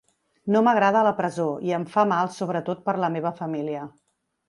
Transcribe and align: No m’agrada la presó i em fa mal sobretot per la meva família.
No 0.55 0.61
m’agrada 0.67 1.03
la 1.09 1.11
presó 1.19 1.45
i 1.69 1.75
em 1.81 1.87
fa 1.93 2.07
mal 2.15 2.35
sobretot 2.41 2.85
per 2.89 2.99
la 3.07 3.15
meva 3.19 3.37
família. 3.45 3.89